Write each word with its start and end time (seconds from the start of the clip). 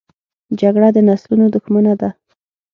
جګړه 0.59 0.89
د 0.93 0.97
نسلونو 1.07 1.45
دښمنه 1.55 1.93
ده 2.01 2.09